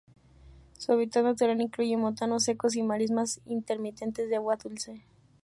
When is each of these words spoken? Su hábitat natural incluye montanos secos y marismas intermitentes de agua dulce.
Su 0.79 0.93
hábitat 0.93 1.23
natural 1.23 1.61
incluye 1.61 1.95
montanos 1.95 2.45
secos 2.45 2.75
y 2.75 2.81
marismas 2.81 3.39
intermitentes 3.45 4.31
de 4.31 4.35
agua 4.37 4.55
dulce. 4.55 5.05